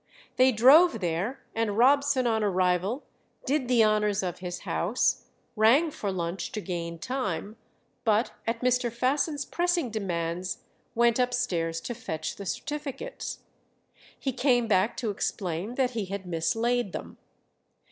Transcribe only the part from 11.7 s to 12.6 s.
to fetch the